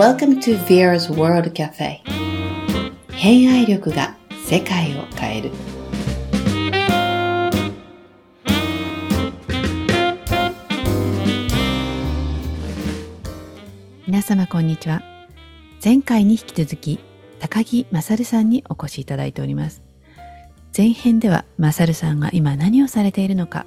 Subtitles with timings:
[0.00, 2.00] Welcome to Vera's World Cafe.
[3.10, 5.50] 偏愛力が世界を変える。
[14.06, 15.02] 皆様こんにちは。
[15.84, 16.98] 前回に引き続き
[17.38, 19.82] 高木勝さんにお越しいただいております。
[20.74, 23.66] 前編では勝さんが今何をされているのか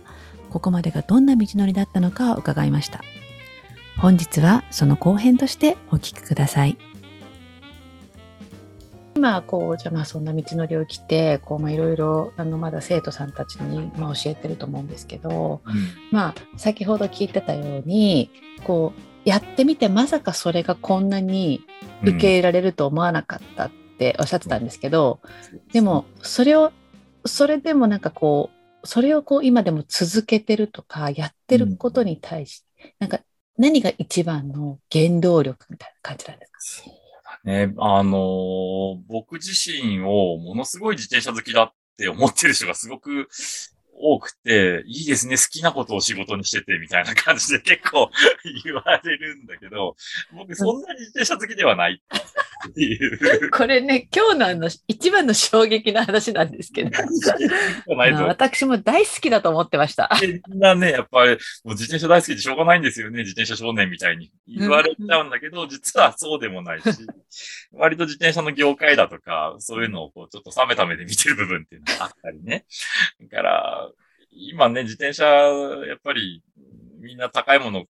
[0.49, 3.03] ここまでがどんな道のりだったのかを伺いました。
[3.97, 6.77] 本日はその後編としてお聞きください。
[9.15, 15.73] 今こうじゃあまあそんな道のりを来てこうまあいろいろあのまだ生徒さんたちにまあ教えてると思うんですけど、うん、
[16.11, 18.31] まあ先ほど聞いてたように
[18.65, 21.61] こうやってみてまさかそれがこんなに
[22.01, 25.21] 受け入れられると思わなかったっておっしゃってたんですけど、
[25.53, 26.73] うん、でもそれを
[27.25, 28.49] それでもなんかこ
[28.83, 33.19] うそれをこう今でも続けてるとかやってることに対して、うん、なんか
[33.57, 36.85] 何が一番の原動力みたいな感じなんですか？
[36.85, 36.93] そう
[37.45, 37.73] だね。
[37.77, 43.27] あのー、僕自身をものすごい自転車好きだって思ってる人がすごく
[43.95, 48.09] 多くて、いいですね、好きなことを仕事にしてて、みたいな感じで結構
[48.65, 49.95] 言われるんだけど、
[50.35, 52.01] 僕そんなに自転車好きではない
[52.69, 53.13] ってい
[53.45, 53.49] う。
[53.51, 56.91] これね、今日のあの、一番の衝撃な話なんですけど。
[58.27, 60.09] 私も大好きだと思ってました。
[60.21, 66.85] みんなね、やっぱり、もう自転車大好きでしょうがないんですよね、自転車少年みたいに言われちゃうんだけど、実はそうでもないし、
[67.73, 72.65] 割と自転車の業界だとか、そういうのをこう、ちょっと冷めた目で見てる部分っていうのがあったりね。
[73.21, 73.89] だから、
[74.31, 76.43] 今ね、自転車、やっぱり、
[76.99, 77.85] みんな高いもの、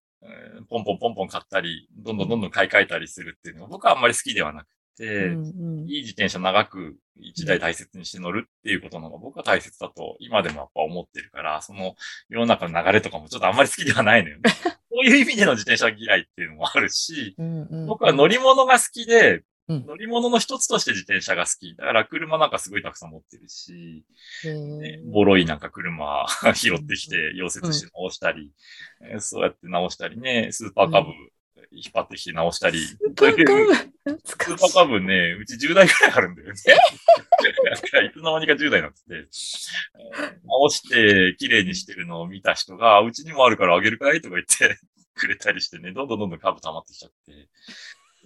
[0.74, 11.94] ポンポンポンポン買ったり、どんどんどんどん買い替えたりするっていうのは僕はあんまり好きではなくて、うんうん、いい自転車長く一台大切にして乗るっていうことの方が僕は大切だと今でもやっぱ思ってるから、その
[12.28, 14.42] 世の中の流れとかもちょっとあんまり好きではないのよね。
[14.90, 21.74] そういう意味での自転車嫌いっていうのもあるし、うんうん、僕は乗り物が好きで、乗り物の一つとして自転車が好き。
[21.76, 24.04] だから車なんかすごいたくさん持ってるし、
[24.44, 28.50] ね、ボロいなんか車拾ってきて溶接して直したり、
[29.12, 31.08] うん、そうやって直したりね、スーパーカブ
[31.70, 32.78] 引っ張ってきて直したり。
[32.84, 33.74] スーパーカブ？
[34.24, 36.54] スーパーカブね、うち10台くらいあるんだよね。
[36.54, 36.56] い
[38.12, 39.28] つの間にか10台になってて、
[40.44, 44.20] 直して綺麗にしてるのを見た人が、うちにもあるからあげるかい？
[44.20, 44.78] とか言って
[45.14, 47.48] くれたりしてね、どんどんどんどんカブ溜まってきちゃって。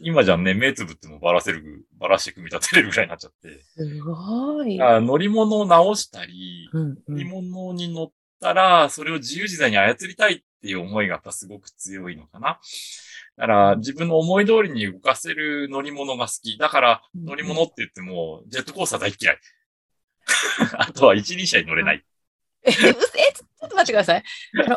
[0.01, 3.63] 今じゃね、目つぶってもばらせる、ばらして組み立てれるぐらいになっちゃって。
[3.63, 4.81] すごい。
[4.81, 12.61] あ乗り物を直したり、うんうん、乗り物に乗ったら、それを自由自在に操りたいっていう思いがすごく強いのかな。
[13.37, 16.59] だから自分の思い通りに動かせる乗り物が好き。
[16.59, 19.39] だから乗り物って言っても、ジェットコースター大嫌い。
[20.79, 22.05] あとは一輪車に乗れない。
[22.65, 24.25] え、ちょっと待ってください。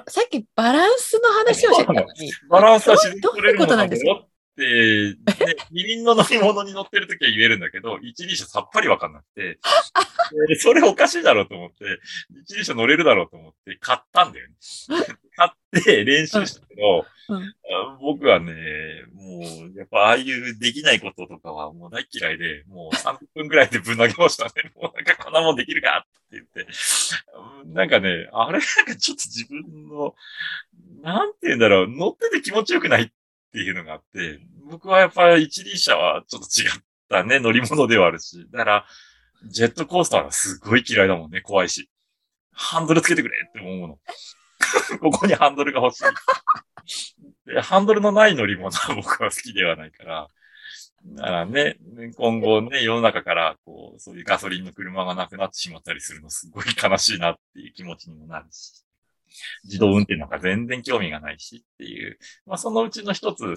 [0.08, 2.32] さっきバランスの話をしてたのに。
[2.50, 4.16] バランスは自然と取れるものなんですよ。
[4.16, 4.31] で、
[4.61, 5.17] ね、
[5.72, 9.59] 二輪の乗り物に乗ってるときは言えるんだけど、一輪車さっぱりわかんなくて、
[10.59, 11.99] それおかしいだろうと思って、
[12.44, 14.55] 一輪車乗れるだろうと思って買ったんだよね。
[15.35, 17.53] 買って練習したけど、うん、
[18.01, 18.53] 僕はね、
[19.13, 19.39] も
[19.73, 24.51] う、やっぱああいうできないこととかはもう大嫌いで、もう30分くらいでぶん投げましたね。
[24.75, 26.67] もうなんかこんなもんできるかって言って。
[27.66, 30.16] なんかね、あれなんかちょっと自分の、
[31.01, 33.09] なんて言うんだろう、乗ってて気持ちよくないっ
[33.51, 34.39] っていうのがあって、
[34.69, 38.47] 僕はやっぱり一輪車はちょっと違ったね、乗り物ではあるし。
[38.50, 38.85] だから、
[39.50, 41.90] ジェットコースターがすごい嫌いだもんね、怖いし。
[42.53, 44.00] ハンドルつけてくれって思うの。
[45.00, 47.61] ここにハンドルが欲しい。
[47.61, 50.28] ハンドルのない乗り物は僕は好きではないから。
[51.03, 51.78] だからね、
[52.16, 58.85] 今後ね、世の中から、こう、そういうガソリンの車がなくなってしまったりするのすごい悲しいなっていう気持ちにもなるし。
[59.64, 63.56] 自動運転なんか全然興味がないしっていう、まあそのうちの一つ、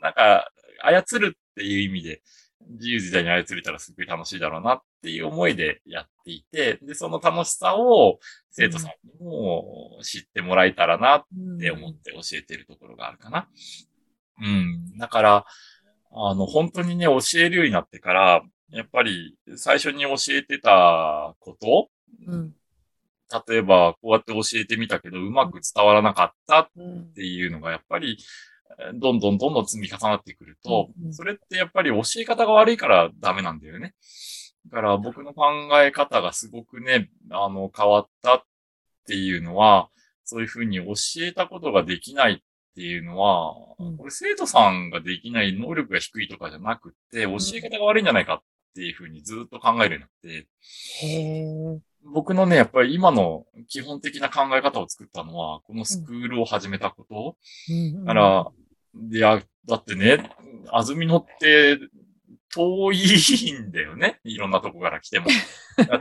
[0.00, 0.50] なんか
[0.82, 2.22] 操るっていう意味で、
[2.70, 8.18] 自由自在に操れたらすごい楽しいだろうなっていう思いでやっていて、で、その楽しさを
[8.50, 11.22] 生徒さんにも知ってもらえたらなっ
[11.60, 13.48] て思って教えてるところがあるかな。
[14.42, 14.98] うん。
[14.98, 15.46] だから、
[16.12, 21.88] あの、本当にね、教えるようになってから、やっぱり最初に教えてたこと、
[22.26, 22.52] うん、
[23.48, 26.68] 例えば、こうやって教えてみたけど、うまく伝わらなかったっ
[27.14, 28.18] ていうのが、やっぱり、
[28.94, 33.94] どんどんどんどん積み重なってくると、それってやっぱり教え方が悪いからダメなんだよね。
[34.66, 35.44] だから僕の考
[35.82, 38.42] え方がすごくね、あの、変わったっ
[39.06, 39.88] ていうのは、
[40.24, 43.54] そういうふうに教えたことができないっていうのは、
[43.98, 48.42] これ生徒さんができない能力が低いとかじゃなくて、教え方が悪いんじゃないかっ
[48.74, 50.48] ていうふうにずっと考えるようになって。
[52.12, 57.36] 僕のね、やっぱり今の基本的な考え方を作ったのは、このスクールを始めたこと。
[57.70, 58.46] うん、だから、
[59.10, 60.30] いや、だってね、
[60.70, 61.78] 安住のって
[62.54, 64.20] 遠いんだよね。
[64.22, 65.26] いろんなとこから来ても。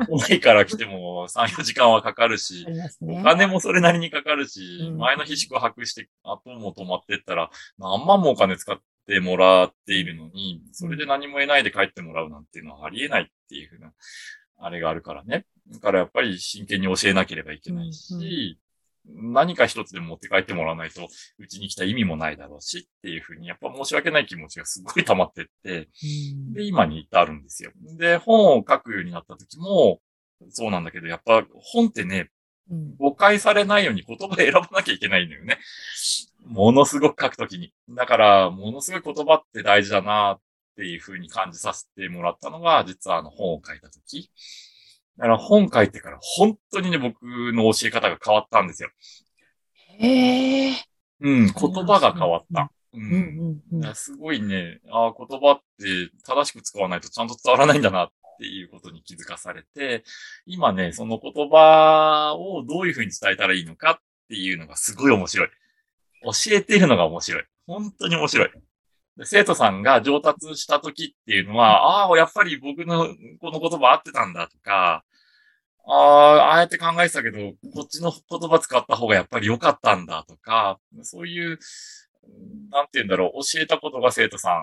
[0.07, 7.49] 都内から来ても3、4時間はかかるし、ね、お金もそれなりにかかるし、うん、前の日宿泊して、後も泊まってったら、
[7.79, 8.77] 何万もお金使っ
[9.07, 13.91] てもらっているのに、それで何も得ないで帰ってもらうなんていうのはありえないっていうふうな、
[14.65, 15.45] あれがあるからね。
[15.69, 18.57] だからやっぱり真剣に教えなければいけないし、うんうん
[19.05, 25.89] 何か一つでも持って帰ってもらわないと、うちに来た意味もないだろうしっていうふうに、やっぱ申し訳ない気持ちがすごい溜まってって、
[26.53, 27.71] で、今に至るんですよ。
[27.97, 29.99] で、本を書くようになった時も、
[30.49, 32.29] そうなんだけど、やっぱ本ってね、
[32.97, 35.59] 誤解されないように言葉選ばなきゃいけないんだよね。
[36.45, 37.73] ものすごく書くときに。
[37.89, 40.41] だから、ものすごい言葉って大事だなっ
[40.75, 44.31] ていうふうに感じさせてもらったのが、実はあの本を書いたとき。
[45.17, 48.89] だから本書いてから本当にね、僕の教え方が変わったんですよ。
[49.99, 50.75] へえ。
[51.21, 52.71] うん、言葉が変わった。
[52.93, 53.61] うん。
[53.71, 58.09] うん、すごいね、ああ、言葉って正しく使わないとちゃんと伝わらないんだなっ
[58.39, 60.03] ていうことに気づかされて、
[60.45, 63.95] 今ね、その言葉をどういうふうに伝えたらいいのかっ
[64.29, 65.49] ていうのがすごい面白い。
[66.23, 67.43] 教えているのが面白い。
[67.67, 68.49] 本当に面白い。
[69.23, 73.07] 生徒さんが上達した時っていうのは、ああ、やっぱり僕の
[73.39, 75.03] この言葉合ってたんだとか、
[75.85, 77.37] ああ、ああやって考えてたけど、
[77.73, 81.59] こっちの言葉使った方がやっぱり良かったんだとか、そういう、
[82.71, 84.53] なんて言うんだろう、教えたことが生徒さ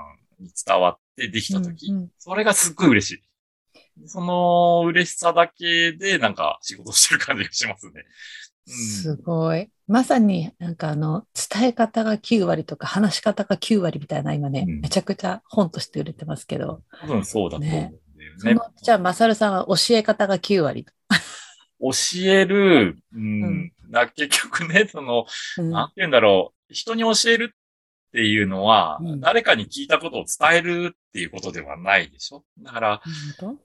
[0.41, 3.23] んに伝わってできた時、うんうん、それがすっごい嬉しい。
[4.07, 8.05] その嬉しさだけでなんか仕事してる感じがしますね。
[8.67, 9.71] すごい。
[9.87, 16.83] まさになんかあの伝え方が9割とか話し方が9割みたいな今ね、うん、めちゃくちゃ本として売れてますけど。
[17.01, 18.55] 多分そうだと思うんだよね。
[18.55, 18.61] ね。
[18.83, 20.87] じゃあ、まさるさんは教え方が9割。
[21.81, 21.91] 教
[22.25, 23.73] える、うん、うん、
[24.15, 25.27] 結局ね、その、
[25.59, 32.45] うん、なんて言うんだろう、人に教えるっていうのは、うん、誰かに聞いたことを伝えるっていうことではないでしょ。
[32.59, 33.03] だから、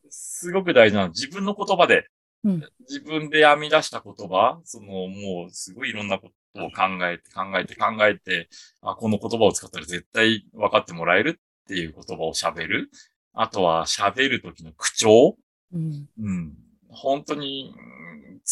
[0.10, 2.08] すごく大事なのは自分の言葉で
[2.46, 8.48] うん、自分で編み出した言葉、そのもうすごいいろんなことを考えて考えて考えて、
[8.82, 12.92] あこの言葉を使ったら絶対分かってもらえるっていう言葉を喋る。
[13.34, 15.38] あとは喋る時の口調。
[15.74, 16.54] うん、うん。
[16.88, 17.74] 本当に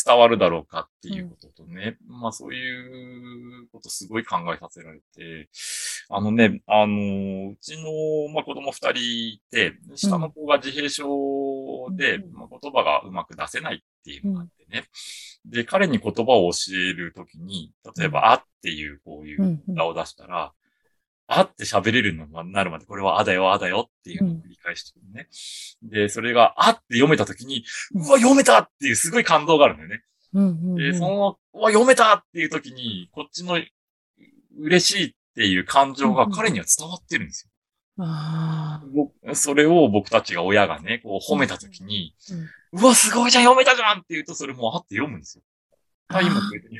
[0.06, 5.50] 伝わるだろうかっていうこととね、うん、まあそういうことすごい考えさせられて、
[6.10, 11.06] あのね、あの、うちの、まあ、子供二人いて、下の子が自閉症
[11.96, 14.86] で、うん、まあ、言葉がうまく出せないっていうのがあってね。
[15.46, 20.54] で、彼に言葉を教えるときに、例えば、あっていうこういう歌を出したら、
[21.28, 25.28] あって喋れるのになるまで、これはあだよ、あだよっていうのを繰り返してるね。
[25.82, 27.64] で、それがあって読めたときに、
[27.94, 30.02] うわ、読めたっていうすごい感動があるんだよね。
[30.76, 33.58] で、その、うわ、読めたっていうときに、こっちの
[34.60, 37.52] 嬉しいっていう感情が彼には伝わってるんですよ。
[39.34, 42.16] それを僕たちが親がね、こう褒めたときに、
[42.72, 45.44] うわ、すごいじゃん、読めたじゃんって言うと、それもあって読むんですよ。
[46.10, 46.30] 今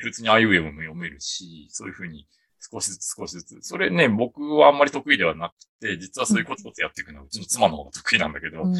[0.00, 2.26] 普通にあいうえおも読めるし、そういうふうに
[2.60, 3.58] 少しずつ少しずつ。
[3.62, 8.74] それね、僕はあんまり得意ではなくて、実はそういうコツコツやっていくのはうちの妻の方が得意なんだけど、うん、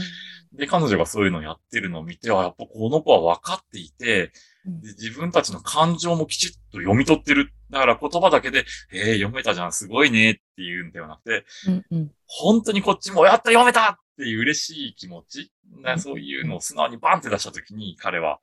[0.52, 4.32] で、彼女がそういうのをやってるのを見て、は、やっぱこの子は分かっていて、
[4.66, 7.52] で自分たちの感情もきちっと読み取ってる。
[7.70, 15.53] だから言葉だけで、えー、読めたじゃん、すごいねっていうんではなくて、うんうん、本当にこっちもやった読めたっていう嬉しい気持ち、
[15.98, 18.38] そういうのを素直にバンって出したときに彼は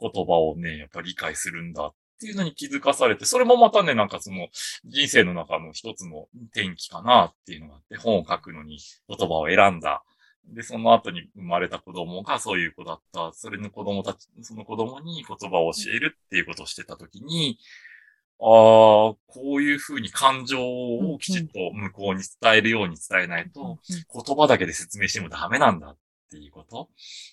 [0.00, 4.48] 言葉をね、やっぱり理解するんだっっていうのに気づかされて、それもまたね、なんかその
[4.86, 10.02] 人生の中の一つの転機かなっていうのがあって、本を書くのに言葉を選んだ。
[10.48, 13.32] で、その後に生まれた子供がそういう子だった。
[13.32, 17.58] それの子供たち、その子供に言葉を教えるっていうことをしてたときに、
[18.38, 25.96] ああ、こういうふうに感情をきちっと向こうに伝えるように伝えないと、言葉だけで説明してもダメなんだっ
[26.30, 26.90] ていうこと。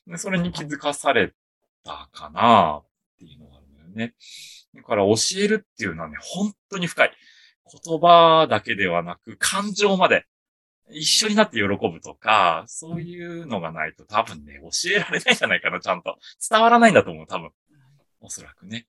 [0.07, 1.33] でそれに気づかされ
[1.83, 2.85] たかなっ
[3.19, 4.15] ていうのがあるんだよね。
[4.73, 7.11] だから教えるっていうのはね、本当に深い。
[7.85, 10.25] 言葉だけではなく、感情まで
[10.93, 16.17] 一緒になって喜ぶとか、そういうのがないと多分ね、教えられないんじゃないかな、ちゃんと。
[16.49, 17.51] 伝わらないんだと思う、多分。
[18.21, 18.87] おそらくね。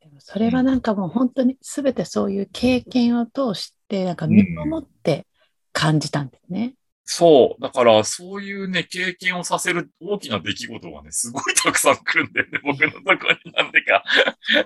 [0.00, 5.26] でもそれはなんかもう本当に全てそういう経験を通して、なんか身をもって
[5.72, 6.74] 感じたんですね。
[7.04, 7.62] そう。
[7.62, 14.04] だから、そういうね、経験をさせる大きな出来事がね、すごいたくさん来るんだよね、僕のところになんでか。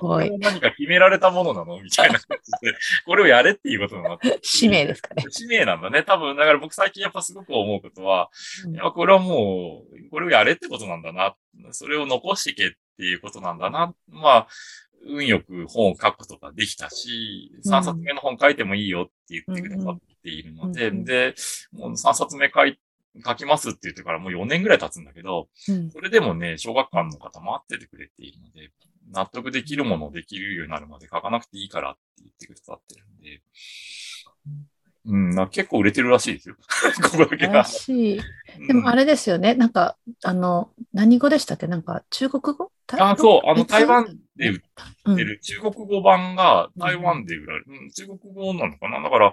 [0.00, 2.76] これ何か決められたものなのみたいな感じで、
[3.07, 4.19] これをやれっていうことなの。
[4.43, 5.25] 使命ですかね。
[5.31, 6.02] 使命なんだね。
[6.02, 8.31] 多分、だから僕最近やっぱすごく思うことは、
[8.66, 11.35] うん、いや、これはもう、これをやれってことなんだな。
[11.71, 13.95] それを残していけっていうことなんだな。
[14.09, 14.49] まあ、
[15.05, 21.35] 運よく本を書くことができたし、3冊目の本書いてもいいよって言ってくださっているので、で、
[21.73, 22.79] もう3冊目書い
[23.25, 25.91] 書きますって言ってからもう4年ぐらい経つんだけど、うん。
[25.91, 28.71] それでもね、小学館の方待っててくれているので、
[29.12, 33.43] 納得できるものをできるようになるまで書かなくていいからって言ってくださってるんで、
[35.07, 36.57] うん、な結構売れてるらしいですよ。
[37.03, 37.65] ここだけらは。
[37.65, 38.21] しい。
[38.67, 39.55] でもあれですよね。
[39.55, 41.69] なんか、あの、何語でしたっけ？
[41.69, 42.73] なんか、中国語？
[42.88, 43.49] あそう。
[43.49, 44.62] あの台湾で売
[45.07, 47.66] うんってる中国語版が台湾で売られる。
[47.69, 49.02] うん、中国語なのかな？
[49.02, 49.33] だから、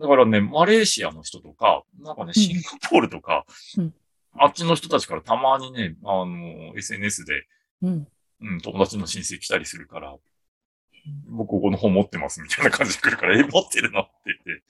[0.00, 3.44] だからね、マレーシアの人とか、なんかね、シンガポールとか、
[3.76, 3.94] うん
[4.32, 7.46] あっちの人たちからたまにね、あの、SNS で、
[7.82, 8.08] うん。
[8.42, 10.14] うん、友達の申請来たりするから、
[11.28, 14.02] 僕ここの本持ってますみたいな感じで来るから、え、持ってるの？
[14.02, 14.10] って
[14.46, 14.64] 言って、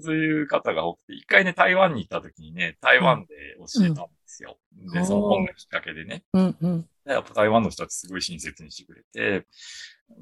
[0.00, 4.56] そういう方が多くて、一回ね、台湾に行った時にね、台湾で教えたんですよ。
[4.72, 6.24] で、うんその本がきっかけでね。
[6.32, 6.88] うんうん。
[7.06, 9.46] やっぱ台湾の人たちすごい親切にしてくれて、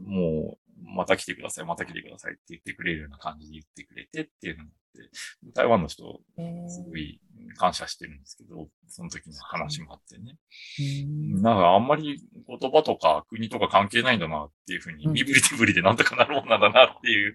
[0.07, 7.21] もう、また来てください、また来てくださいって言ってくれるような感じで言ってくれてっていうのがあって、台湾の人、えーすごい
[7.57, 10.37] 感謝してるんですけど、その時の話もあってね。
[10.81, 17.35] うんなんかあんまり言葉とか国とか関係ないんだなっていうふうに、うん身振り手振りでなんとかなるもんなんだなっていう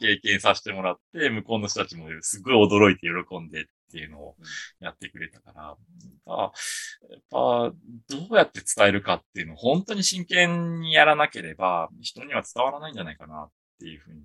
[0.00, 4.36] 経験させてもらって、向こうの人たちもすごい驚いて喜んでっていうのを
[4.80, 7.72] やってくれたから、やっぱ、
[8.08, 14.20] どうやって伝えるかっていうのを本当に真剣にやらなければ人には伝わらないんじゃないかなっていうふうに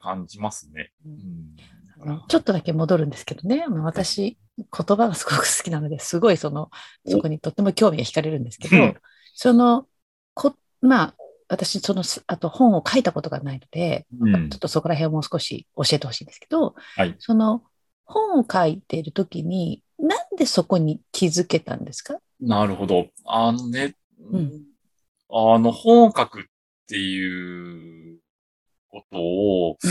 [0.00, 0.92] 感じますね。
[1.04, 2.22] うん。
[2.28, 6.70] ちょっとだけ戻るんですけどね、あの私、言葉がすごく好きなので、すごいその、
[7.06, 8.94] そこにとっても興味が惹かれるんですけどうん、
[9.34, 9.86] その、
[10.34, 11.14] こまあ、
[11.48, 14.50] 私、その、あと本を書いたことがないので、うん。
[14.50, 17.14] ちょっとそこら辺をもう少し教えてほしいんですけど、はい。
[17.18, 17.62] その、
[18.06, 22.18] 本を書いているときに、なんでそこに気づけたんですか？
[22.40, 23.08] なるほど。
[23.24, 23.94] あのね、
[24.30, 24.52] うん
[25.28, 26.44] あの、本を書くっ
[26.88, 28.20] ていう
[28.88, 29.90] ことをうん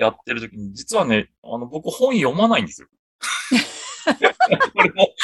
[0.00, 2.88] やってるときに、実はね、あの、僕本読まないんですよ。
[4.04, 5.14] これも、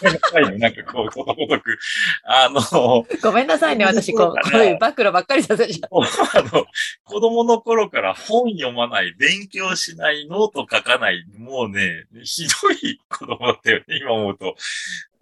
[0.00, 0.58] ごめんなさいね。
[0.58, 1.78] なんかこう、ことごとく、
[2.24, 6.00] あの、ごめんなさいね、私、こう、こういう暴露ばっかりさせちゃう。
[6.38, 6.66] あの、
[7.04, 14.56] 子供の頃から本読まない、勉強しない、ノート書かない、もうね、ひどい子供だったよね、今思うと。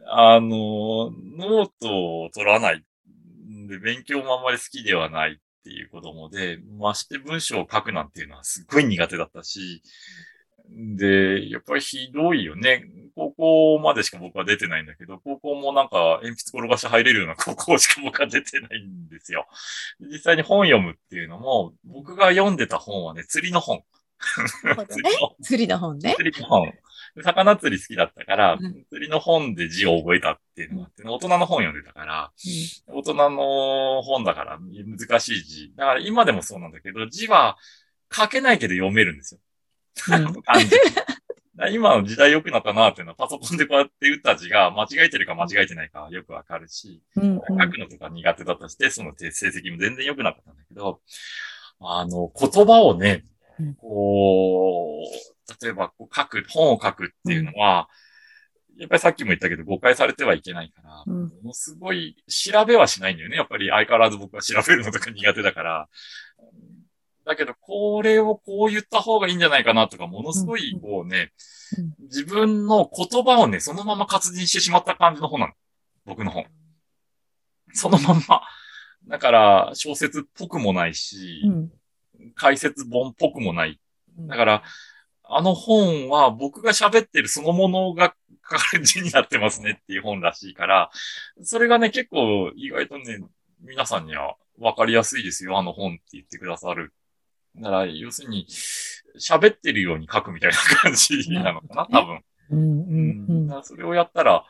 [0.06, 2.84] あの、ノートを取らない。
[3.68, 9.82] で、勉強もあんまり好きではないっていう子供で、まして文章を書くなんていうのはすっごい苦手だったし、
[10.70, 12.84] で、やっぱりひどいよね。
[13.14, 19.46] 高校までしか僕は出てないんだけど、高校もなんか鉛筆転がして入れるような高校しか僕は出てないんですよ。
[20.00, 23.82] 実際に本読むっていうのも、僕が読んでた本はね、釣りの本。
[25.42, 26.14] 釣りの本ね。
[26.16, 26.72] 釣りの本。
[27.22, 32.32] 魚釣り好きだったから、うん釣りの本で字を覚えたっていうのがあって、大人の本読んでたから、
[32.86, 35.72] 大人の本だから難しい字。
[35.76, 37.56] だから今でもそうなんだけど、字は
[38.12, 39.40] 書けないけど読めるんですよ。
[40.10, 40.70] うん漢字。
[40.70, 40.82] だか
[41.56, 51.00] ら今の時代良くなったなっていうのは、パソコンでこうやって打った字が間違えてるか間違えてないかはよくわかるし、うんうん書くのとか苦手だったし、テストの成績も全然良くなかったんだけど、
[51.80, 53.24] あの、言葉をね
[53.60, 57.88] うん、こう、例えばこう書く、本を書くっていうのは、
[58.78, 63.36] やっぱりさっきも言ったけど誤解されてはいけないから、うんものすごい調べはしないんだよね。
[63.36, 65.88] やっぱり相変わらず僕は調べるのとか苦手だから。
[67.28, 71.32] だけど、これをこう言った方がいいんじゃないかなとか、ものすごいこうね
[71.76, 75.52] うん、自分の言葉をね、そのまま活字にしてしまった感じの本なの。
[76.06, 76.46] 僕の本。
[77.74, 78.40] そのまんま。
[79.06, 81.72] だから、小説っぽくもないし、うん
[82.34, 83.80] 解説本っぽくもない。
[84.18, 84.62] うんだから、
[85.22, 90.90] あの本は僕が喋ってるそのものが漢字になってますねっていう本らしいから、
[91.42, 93.20] それがね、結構意外とね、
[93.60, 96.92] 皆さんには分かりやすいですよ、あの本って言ってくださる。
[97.56, 98.46] だから、要するに、
[99.18, 102.20] 喋ってるように書くみたいな感じなのかな、多分。
[102.50, 103.64] うんうんうん。
[103.64, 104.44] それをやったら、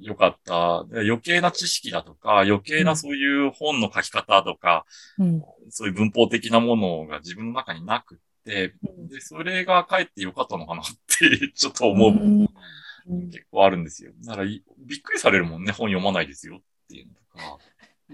[0.00, 0.80] よかった。
[0.92, 4.84] 余計な知識だとか、余計なそういう本の書き方とか、
[5.18, 5.42] うん。
[5.68, 8.74] そういう文法的なものが自分の中になくって、
[9.08, 10.84] で、それがかえってよかったのかなっ
[11.18, 12.48] て、 ちょっと思う、うん。
[13.06, 13.30] うん。
[13.30, 14.12] 結構あるんですよ。
[14.24, 17.58] だからい、びっくりされるもんね、本読まないですよっていうのとか、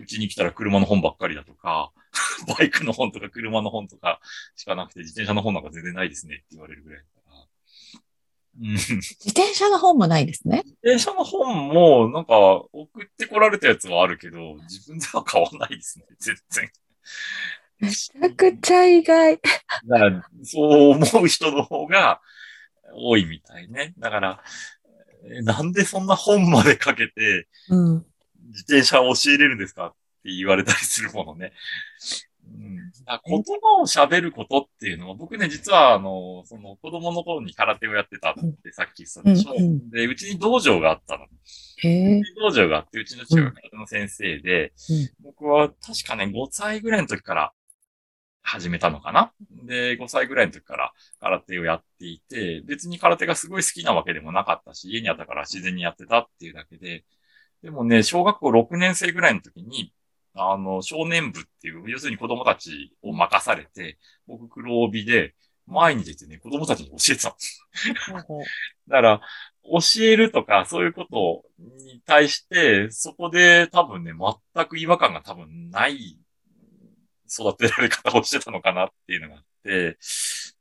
[0.01, 1.93] うちに来たら車の本ばっかりだとか、
[2.59, 4.21] バイクの本とか車の本とか
[4.57, 8.01] しかなくて、自転車の本なんか全然ないですねって言われるぐらいだから。
[8.61, 8.71] うん。
[8.73, 10.65] 自自転車の本もないですね。
[10.83, 12.37] 転車の本も、なんか、
[12.73, 16.71] 送ってこられたやつはあるけど、自分では買わないですね、全然。
[17.81, 19.39] めちゃくちゃ意外。
[19.87, 22.21] だから、そう思う人の方が
[22.95, 23.95] 多いみたいね。
[23.99, 24.43] だから、
[25.25, 28.07] えなんでそんな本までかけてうん。
[28.49, 29.87] 自転車を教えれるんですか？
[29.87, 31.53] っ言われたりするものね。
[32.45, 32.77] うん、
[33.27, 39.53] 言葉を喋ることっていうのは、僕ね、実は、あの、その子供の頃に空手をやってたってさっき言ったでしょ？
[39.53, 41.27] うんうん、で、うちに道場があったの。
[41.83, 47.53] へ道場があって、うちの中学の先生で、うん、僕は確かね、5歳ぐらいの時から
[48.43, 49.33] 始めたのかな？
[49.67, 57.05] で、5歳ぐらいの時から空手をやっていて、別に空手がすごい好きなわけでもなかったし、家にあったから自然にやってたっていうだけで、
[57.63, 59.93] でもね、小学校6年生ぐらいの時に、
[60.35, 65.35] あの、少年部っていう、要するに子供たちを任されて、僕黒帯で、
[65.67, 67.37] 前に出てね、子供たちに教えてた
[68.15, 69.21] だから、
[69.65, 76.19] 教えるとか、そういうことに対して、そこで多分ね、全く違和感が多分ない
[77.31, 79.99] 育てられ方をしてたのかなっていうのがあって、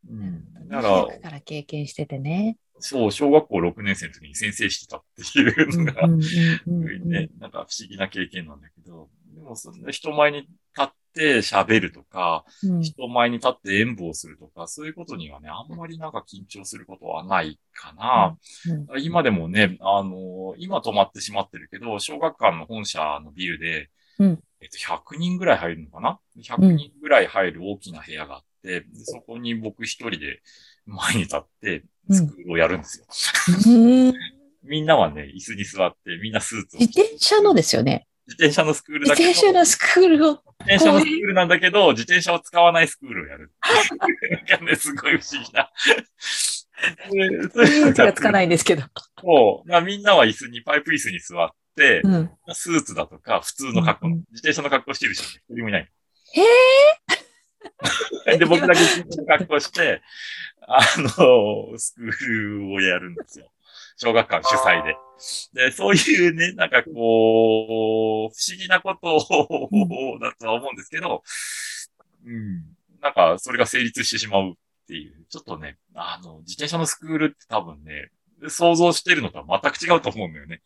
[0.09, 0.67] うん。
[0.67, 2.57] だから、 から経験しててね。
[2.79, 10.49] そう、小学校6年生の時に先生してたっていうのが、ね、なんか不思議な経験なんだけど、でもそんな人前に立
[10.81, 18.37] って喋るとか、うん、人前に立って演舞をするとか、そういうことにはね、あんまりなんか緊張することはないかな。
[18.67, 18.95] うん。
[18.95, 23.89] うん、今でもね、あの、今止まってしまってるけど、小学館の本社のビルで、
[24.61, 30.41] えっと、100人ぐらい入るのかな ?100 人ぐらい入る大きな部屋があって、でそこに僕一人で
[30.87, 33.05] 前に立って、スクールをやるんですよ。
[33.73, 33.77] う
[34.09, 34.13] ん、
[34.63, 36.79] みんなはね、椅子に座って、みんなスーツを。
[36.79, 38.07] 自転車のですよね。
[38.27, 39.27] 自転車のスクールだけど。
[39.29, 40.31] 自転車のスクールを。
[40.31, 43.51] 自転車のスクールなんだけど、自転車を使わないスクールをやる。
[44.31, 45.71] なんかね、すごい不思議な。
[47.53, 48.83] そういうがつかないんですけど。
[49.21, 49.81] そう。
[49.81, 55.81] みんなは椅子に、パイプ椅子に座って、うん、スーツだとか、普通の格好、うん、自転車の格好してる人一人もいない。
[56.33, 56.45] へえ。
[58.37, 60.01] で、僕だけ自転車の格好して、
[60.61, 63.51] あの、スクールをやるんですよ。
[63.97, 64.95] 小学館主催で。
[65.53, 71.23] で、そういうね、なんかこう、不思議なことを、だとは思うんですけど、
[72.25, 72.63] うん、
[73.01, 74.53] なんかそれが成立してしまうっ
[74.87, 78.11] ていう、ちょっとね、あの、自転車のスクールって多分ね、
[78.49, 80.61] 想像してるのとは全く違うと思うんだよね。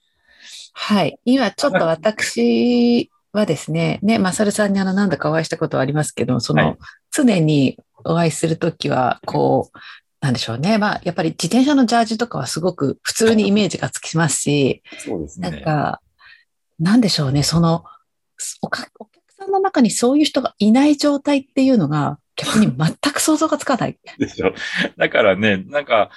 [0.74, 1.20] はい。
[1.26, 6.78] 今ちょっと私はですね、ね、まさるさんにあの何度かお会いしたことはありますけど、その、はい、
[7.12, 9.78] 常にお会いするときは、こう、
[10.20, 10.78] なんでしょうね。
[10.78, 15.50] まあ、やっぱり自転車のジャージとかはすごく普通にイメージがつきますし、そうですね。
[15.50, 16.02] なんか、
[16.80, 17.44] なんでしょうね。
[17.44, 17.84] その
[18.62, 18.92] お客
[19.38, 23.98] さんの中にそういう人がいない状態っていうのが、逆に全く想像がつかない。
[24.18, 24.54] でしょ。
[24.98, 26.12] だからね、なんか、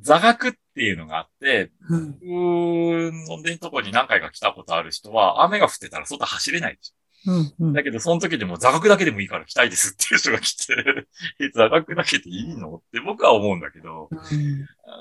[0.00, 6.94] 座学っていうのがあって、うん、僕のとこに何回か来たことある人は、雨が降ってたら外走れないでしょ。
[7.26, 10.74] うんうん、だけど、その時でも座学だけでもいいから来たいですっていう人が来て
[11.54, 14.14] 座学だけでいいのって僕は思うんだけど、う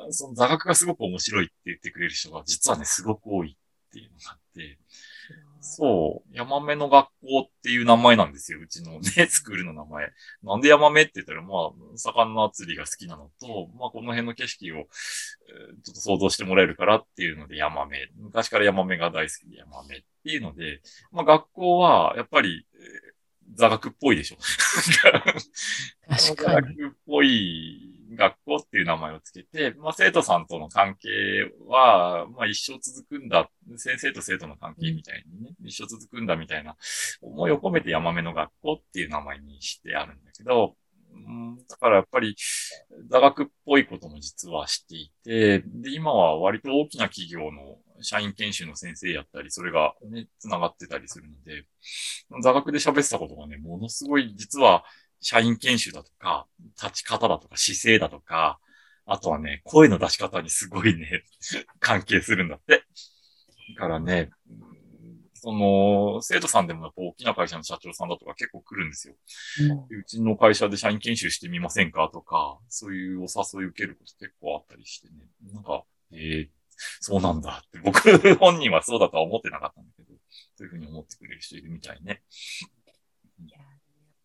[0.09, 4.79] ん、その座学がすごく面白いって言ってくれる人が実はね、すごく多いっていうのがあって、
[5.61, 8.59] そう、ヤマメの学校っていう名前なんですよ。
[8.59, 10.11] うちのね、 スクールの名前。
[10.43, 14.85] なんでヤマメって言ったら、まあ、魚釣りが好きなのと、まあ、この辺の景色を、えー、
[15.83, 18.09] ちょっと想像してもらえるからっていうのでヤマメ。
[18.15, 24.37] 昔からヤマメが大好きでヤマメっていうので、まあ、学校は、やっぱり、えー、座学っぽいでしょ。
[24.37, 25.31] 確か
[26.09, 26.17] に。
[26.17, 31.09] 座学っぽい学校っていう名前をつけて、まあ、生徒さんとの関係
[31.67, 36.75] は、まあ、一生続くんだ、先生と生徒の関係みたいにね、一生続くんだみたいな
[37.21, 40.75] 思いを込めて山目の学校っていう名前にしてあるんだけど、
[41.67, 42.35] だからやっぱり
[43.09, 51.65] 座学っぽいことも実はしていて、で、今は割と大きな企業の社員研修の先生やったり、それがね、繋がってたりするので、
[52.41, 54.83] 座学で喋ってたことがね、ものすごい実は
[55.21, 56.47] 社員研修だとか、
[56.81, 58.59] 立ち方だとか、姿勢だとか、
[59.05, 61.23] あとはね、声の出し方にすごいね、
[61.79, 62.83] 関係するんだって。
[63.75, 64.29] だからね、
[65.33, 69.15] その、生徒さんでもやっぱ大きな会社の社長さんだとか結構来るんですよ。
[69.89, 75.13] うん、うちの会社で社員研修してみませんかとか、そういうお誘い受けること結構あったりしてね。
[75.53, 76.49] なんか、えー、
[76.99, 77.99] そうなんだって、僕
[78.35, 80.13] 本人はそうだとは思ってなかったんだけど、
[80.55, 82.21] そういうふうに思ってくれる人いるみたいね。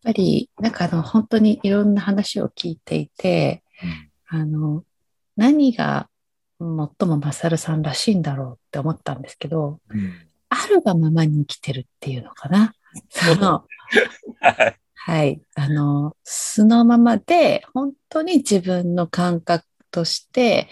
[0.05, 3.65] ぱり、なんかあの、本当にいろんな話を聞いていて、
[4.31, 4.85] うん、あの、
[5.37, 6.09] 何が
[6.61, 10.13] 最もマサルさんらしいんだろうって思ったんですけど、うん、
[10.51, 12.75] あるがままに生きてるっていうのかな。
[13.11, 13.65] その、
[14.95, 15.41] はい。
[15.55, 20.69] あの、素のままで、本当に自分の感覚として、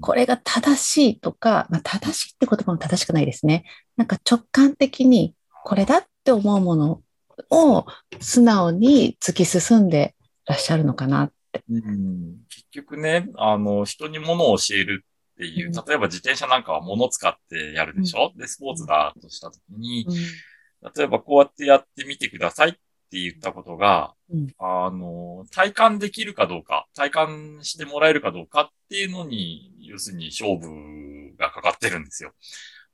[0.00, 3.64] これが正しいとか、まあ、正しいって言葉も正しくないですね。
[3.96, 7.02] なんか直感的にこれだって思うもの
[7.50, 7.86] を
[8.20, 10.14] 素直に突き進んで
[10.46, 11.62] らっしゃるのかなって。
[11.70, 20.06] うん、結局ね、あの、人に物を教えるっていう、例えば自転車なんかは物使ってやるでしょ、うん、で、スポーツだとしたときに、
[20.96, 32.32] 例えばこうやってやってみてくださいって言ったことが、うん、あの、体感できるかどうか、体感してもらえるかどうかっていうのに、要するに勝負がかかってるんですよ。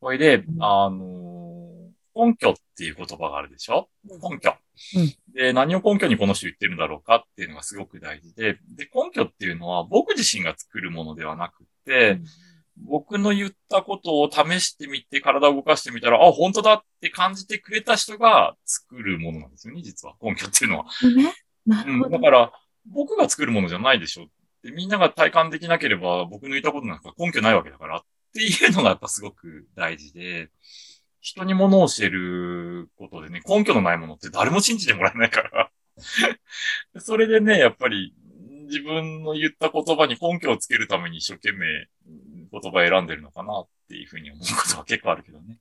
[0.01, 1.42] これで、あの、
[2.15, 3.89] 根拠っていう言葉があるでしょ？
[4.05, 4.55] 根拠、
[4.97, 5.15] うん。
[5.35, 12.25] で、何を根拠にこの人言ってるんだろうかっていうのがすごく大事で、で、根拠っていうのは僕自身が作るものではなくて、うん
[12.85, 20.15] 僕の言ったことを試してみて、体を動かしてみたら、あ、本当だって感じてくれた人が作るものなんですよね、実は。
[20.23, 20.87] 根拠っていうのは。
[21.67, 22.11] うん。
[22.11, 22.53] だから、
[22.91, 24.27] 僕が作るものじゃないでしょ。
[24.63, 28.01] でみんなが体感できなければ、僕の言ったことなんか根拠ないわけだからっ
[28.33, 30.49] ていうのがやっぱすごく大事で、
[31.23, 35.71] 人に物を教えることでね、根拠のないものって誰も信じてもらえないから
[37.01, 38.13] それでね、やっぱり
[38.67, 41.87] 自分の言った言葉に根拠をつけるために一生懸命
[42.51, 45.59] 言葉を選んでるのかなっていうふうに思うことは結構あるけどね。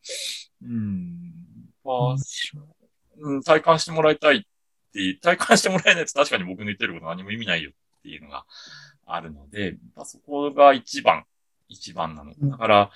[0.63, 1.33] うん。
[1.83, 2.15] まあ、
[3.19, 4.41] うん、体感してもらいたいっ
[4.93, 8.45] て体感してもらえないと確かに僕の言ってること何も意味ないよっていうのが
[9.05, 11.25] あるので、まあ、そこが一番、
[11.67, 12.33] 一番なの。
[12.33, 12.91] だから、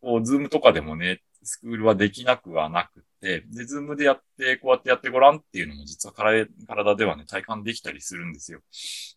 [0.00, 8.60] こう、ズームとかでもね、スクールはできなくはなくて、で、ズームでやって、こうやってやってごらんっていうのも実は体ではね、体感できたりするんですよ。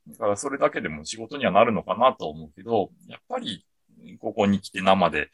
[0.08, 3.66] だからそれだけでも仕事にはなるのかなと思うけど、やっぱり、
[4.20, 5.30] ここに来て生で、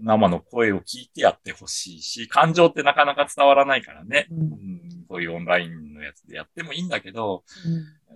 [0.00, 4.26] 生の声を聞いてやってほしいし、感情ってなかなか伝わらないからね。
[4.30, 7.44] うん、こういうオンラインのやつでやってもいいんだけど、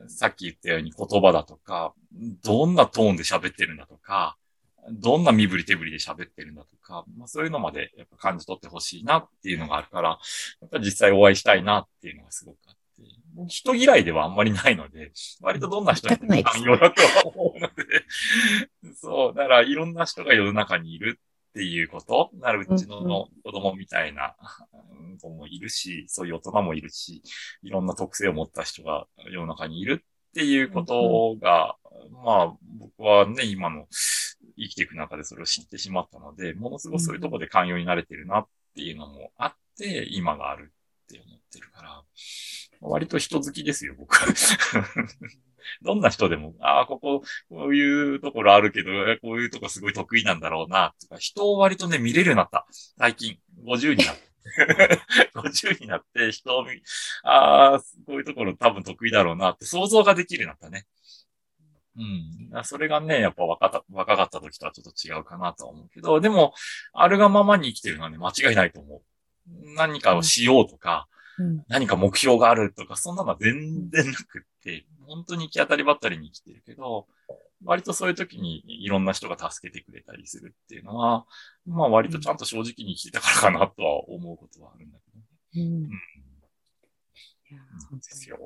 [0.00, 1.94] うん、さっき言ったように言葉だとか、
[2.44, 4.36] どんなトーンで喋ってるんだとか、
[4.90, 10.18] どんな身振り手振りで喋ってるんだとか、まあ、そういうのまでやっぱ感じ取ってほしいなっていうのがあるから、
[10.60, 12.80] やっぱ実際お会いしたいなっていうのがすごくあって、
[13.48, 17.74] 人嫌いではあんまりないので、割とどんな人にも寛容だとは思うので、
[18.94, 21.18] そう、だからいろんな人が世の中にいる
[21.50, 24.34] っていうこと、なるうちの子供みたいな
[25.20, 27.22] 子もいるし、そういう大人もいるし、
[27.62, 31.76] いろんな特性を持った人が世の中にいるっていうことが、
[32.24, 33.86] まあ僕はね、今の
[34.56, 40.72] 生きていく中でそれを知ってしまったので、ものすごくそういうとこで寛容になれてるなっていうのもあって、今がある
[41.04, 42.02] って思ってるから、
[42.80, 44.26] 割と人好きですよ、僕は。
[45.82, 48.90] どんな人でも、ああ、ここ、こういうところあるけど、
[49.22, 52.66] こういうとこすごい得意なんだろうな、とか、人を割とね、見れるようになった。
[52.98, 54.32] 最近、50になって。
[55.34, 56.82] 50になって人を見、
[57.22, 60.86] ああ、こういうところ多分得意だろうなって想像ができるようになったね。
[61.96, 62.00] う
[62.58, 62.64] ん。
[62.64, 66.54] それがね、やっぱ若かった、若かった時とはちょっと違うかなと思うけど、でも、
[66.92, 69.02] あるがままに生きてるのはね、間違いないと思う。
[69.76, 77.06] 何かをしようとか、うん、何か目標があるとか、そんなのは全然なくって、本当に行き当たりばったりに生きてるけど、
[77.64, 81.26] 割とそういう時にいろんな人が助けてくれたりするっていうのは、
[81.66, 85.26] まあ割とちゃんと正直に生きてたからかなとは思うことはあるんだけど、ね。
[85.54, 85.84] うん。
[85.84, 85.94] うん、い
[87.54, 88.38] や、そうですよ。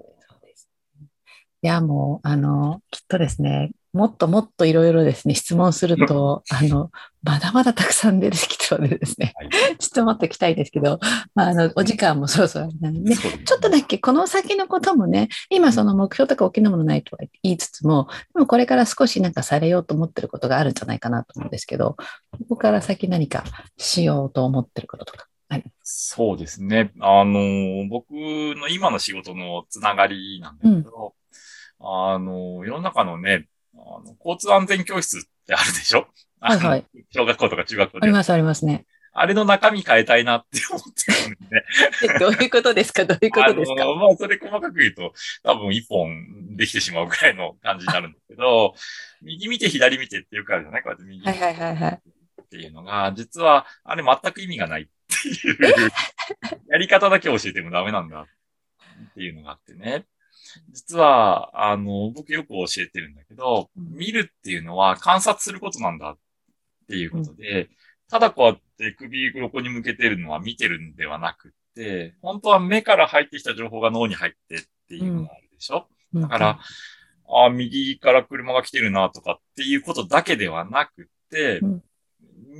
[1.66, 6.92] いや、もう、あの、きっとですね、もっともっといろいろですね、質問すると、 あの、
[7.24, 11.00] まだまだたくさん出てきてるのでですね、はい、ちょっと待っておきたいですけど、
[11.35, 21.96] まあ、あの、お時間もそろそろなんでね、ちょっとだけこの先のこともね、今その目標とか大きなものないとは言いつつも、でもこれから少しなんかされようと思ってることがあるんじゃないかなと思うんですけど、
[22.31, 23.42] ここから先何か
[23.76, 25.26] しようと思ってることとか。
[25.48, 26.92] はい、そうですね。
[27.00, 31.14] あの、僕の今の仕事のつながりなんですけど、
[31.81, 36.07] あの、世の中のね、あの交通安全教室ってあるでしょ？
[36.41, 36.85] はいはい。
[37.11, 38.05] 小学校とか中学校で。
[38.05, 38.87] あります、ありますね。
[39.19, 42.19] あれの中身変えたいなって思ってるんでね。
[42.21, 43.05] どういうことですか？
[43.07, 43.85] どういうことですか？
[43.95, 48.75] まあ、それ細かく言うと、多分一本できてしまうぐらいの感じになるんだけど、
[49.23, 50.83] 右見て左見てっていうかあるじゃない？
[50.83, 51.31] こうやって右見て。
[51.31, 52.01] はいはいはいはい。
[52.43, 55.59] っていうのが、実は、あれ全く意味がないっていう、
[56.69, 58.27] やり方だけ教えてもダメなんだっ
[59.15, 60.05] ていうのがあってね。
[60.71, 66.19] 実は、あの、僕よく教えてるんだけど、見るっていうのは観察することなんだっ
[66.88, 67.69] ていうことで、うん、
[68.09, 76.59] ただこうやって首横に向けてるのは見てるんではなくって、本当は目から入ってきた情報が脳に入ってっていうのがあるでしょ、うん、だから、
[77.29, 81.83] あ右から車が来てるなとかっていうことだけではなくって、うん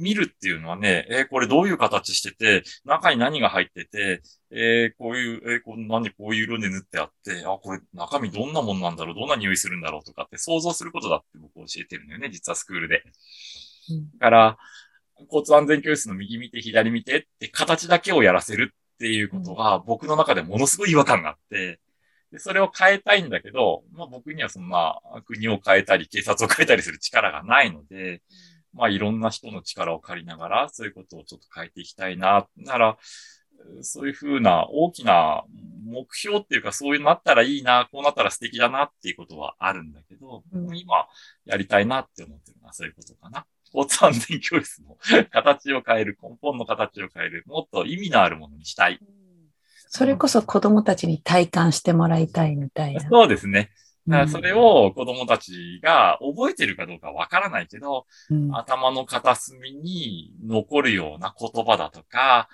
[0.01, 13.03] 見るっていうのはね、えー、これどういう形してて、中に何が入ってて、えー、こういう、えー、こうなんでこういう色で塗ってあって、あ、これ中身どんなもんなんだろう、どんな匂いするんだろうとかって想像することだって僕教えてるんだよね、実はスクールで。
[13.91, 14.59] うん、だから、
[15.31, 21.81] 交通安全教室の右見て左見てって形だけをやらせるっていうことが僕の中でものすごい違和感があって、
[22.33, 28.23] でそれを変えたいんだけど、まあ僕にはそんな国を変えたり警察を変えたりする力がないので、
[28.77, 32.99] まあいろんな人の力を借りながら、そういうことをちょっと変えていきたいな、なら、
[33.81, 35.45] そういうふうな大きな
[35.85, 41.07] 目標っていうか、そういうなったらいいな、こうなったら素敵だなっていうことはあるんだけど、うん、今
[41.45, 43.47] やりたいなって思ってるのはそういうことかな。
[43.75, 44.97] 交通安全教室の
[45.31, 49.01] 形を変える、根本の形を変える、もっと意味のあるものにしたい。
[49.89, 53.09] それこそ子供たちに体感してもらいたいみたいな。
[53.09, 53.71] そうですね。
[54.09, 62.49] だからそれを子供たちが覚えてるかどうかわからないけど、うん、頭の片隅に残るような言葉だとか、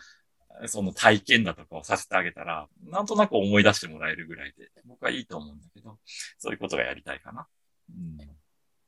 [0.67, 5.99] その体験だとかをさせてあげたら、なんとなく思い出してもらえるぐらいで、僕はいいと思うんだけど、
[6.39, 7.47] そういうことがやりたいかな。
[7.91, 8.19] うん、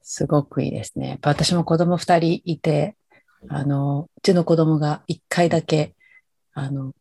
[0.03, 1.19] すごくいいですね。
[1.23, 2.97] 私も子供二人いて、
[3.49, 5.95] あの、うちの子供が一回だけ、
[6.53, 6.93] あの、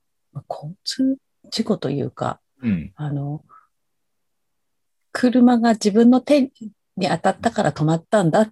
[0.49, 1.17] 交通
[1.49, 3.43] 事故というか、うん、あの、
[5.23, 6.51] 車が自分の手に
[6.97, 8.49] 当たったから止まったんだっ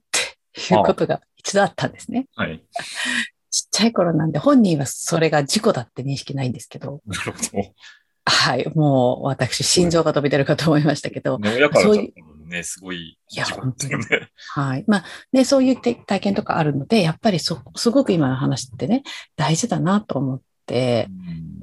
[0.55, 2.27] ていうことが一度あったんですね。
[2.33, 2.63] はい。
[3.49, 7.01] ちっちゃい頃なんで本人はそれが事故だって認識ないんですけど。
[7.05, 7.73] なるほど。
[8.23, 8.71] はい。
[8.73, 11.39] もう私、心臓が飛び出るかと思いましたけど。
[11.43, 13.95] 親からそういうね、すごい、いや、本当に。
[14.53, 14.85] はい。
[14.87, 15.03] まあ、
[15.33, 19.03] ね、そういう体験とかあるので、やっぱりそ、すごく今の話ってね、
[19.35, 21.09] 大事だなと思って、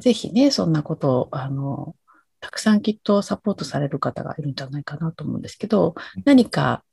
[0.00, 1.94] ぜひね、そんなことを、あの、
[2.40, 6.84] たくさんきっとサポートされる方がいるんじゃないかなと思うんですけど、何か、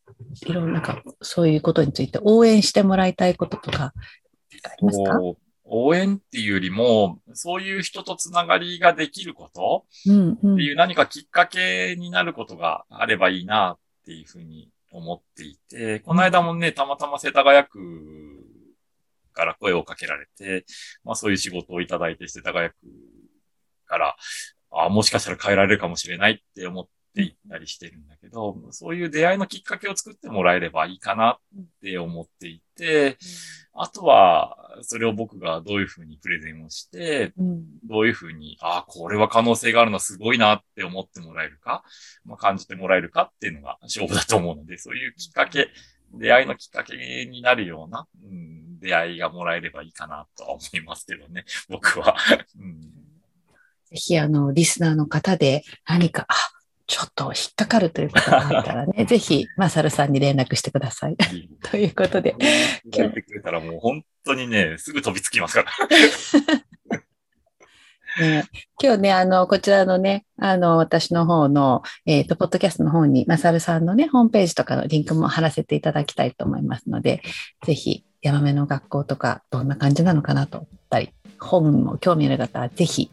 [0.46, 3.94] いろんなか、そういうことについて応援してもらいたいこととか、
[4.64, 5.20] ありますか？
[5.68, 17.80] 応援っていうよりも、そういう人とつながりができることっていう何かきっかけになることがあればいいなっていうふうに思っていて、この間もね、たまたま世田谷区
[19.34, 20.66] から声をかけられて、
[21.04, 22.76] まあそういう仕事をいただいて世田谷区
[23.88, 24.16] から、
[24.76, 33.18] あもしかしたら変えられるかもしれないって思っていったりしてるんだけど、そういう出会いのきっかけを作ってもらえればいいかなって思っていて、
[33.74, 37.34] あとは、それを僕がどういうふうにプレゼンをして、
[37.84, 41.84] どういうふうに、ああ、これは可能性があるのすごいなって思ってもらえるか、
[42.26, 45.70] まあ、感じてもらえるかっていうのが勝負だと思うので、そういうきっかけ、
[46.14, 52.16] 出会いのきっかけになるような、うん、出会いがもらえればいいかなとは思いますけどね、僕は。
[52.60, 53.05] うん
[53.96, 56.36] ぜひ、あの、リスナーの方で何か、あ、
[56.86, 61.16] ちょっと引っかかるということがあったらね、 ぜひ、マサルさんに連絡してください。
[61.64, 62.36] ということで。
[62.94, 63.22] 今日。
[63.24, 65.72] くれたらもう本当にね、すぐ飛びつきますから。
[68.20, 68.46] ね、
[68.82, 77.22] 今日ね、あの、こちらのね、あの、私の方の、えっ、ー、と、ポッドキャストの方に、マサルさんのね、ホームページとかのリンクも貼らせていただきたいと思いますので、
[77.66, 83.12] ぜひ、ヤマメの学校とか、どんな感じなのかなと思ったり、本も興味ある方は、ぜひ、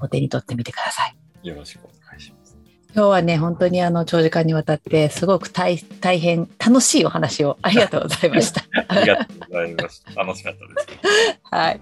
[0.00, 1.48] お手に取ってみてください。
[1.48, 2.56] よろしくお願いします。
[2.96, 8.62] 今日はね、本当にあの長時間にわたって、すごく大大変楽しいお話をありがとうございました。
[8.88, 10.14] ありがとうございました。
[10.14, 11.38] 楽しかったです。
[11.50, 11.80] はい。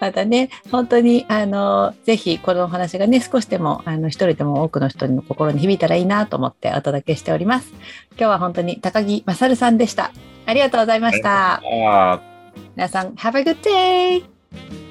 [0.00, 7.72] またね、本当にあのぜひこのお話がね、少しでもあの一人でも多くの人の心に響いたらいいなと思ってお届けしております。
[8.12, 10.12] 今日は本当に高木勝さんでした。
[10.46, 11.60] ありがとうございました。
[12.76, 14.87] 皆さん、Have a good day!